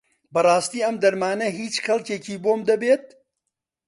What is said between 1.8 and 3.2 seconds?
کەڵکێکی بۆم دەبێت؟